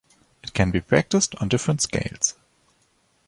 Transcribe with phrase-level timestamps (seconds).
[0.43, 2.33] It can be practiced on different scales.